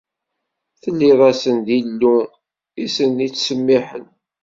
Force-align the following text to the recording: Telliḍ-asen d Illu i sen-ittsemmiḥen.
Telliḍ-asen 0.81 1.57
d 1.65 1.67
Illu 1.79 2.17
i 2.83 2.85
sen-ittsemmiḥen. 2.95 4.07